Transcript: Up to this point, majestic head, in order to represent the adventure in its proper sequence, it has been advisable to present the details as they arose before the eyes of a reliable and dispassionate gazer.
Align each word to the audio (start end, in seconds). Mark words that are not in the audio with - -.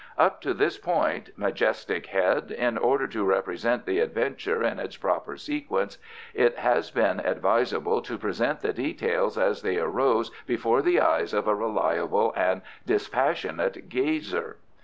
Up 0.17 0.41
to 0.41 0.55
this 0.55 0.79
point, 0.79 1.29
majestic 1.37 2.07
head, 2.07 2.49
in 2.49 2.75
order 2.75 3.05
to 3.05 3.23
represent 3.23 3.85
the 3.85 3.99
adventure 3.99 4.63
in 4.63 4.79
its 4.79 4.97
proper 4.97 5.37
sequence, 5.37 5.99
it 6.33 6.57
has 6.57 6.89
been 6.89 7.19
advisable 7.19 8.01
to 8.01 8.17
present 8.17 8.61
the 8.61 8.73
details 8.73 9.37
as 9.37 9.61
they 9.61 9.77
arose 9.77 10.31
before 10.47 10.81
the 10.81 10.99
eyes 10.99 11.35
of 11.35 11.47
a 11.47 11.53
reliable 11.53 12.33
and 12.35 12.63
dispassionate 12.83 13.89
gazer. 13.89 14.55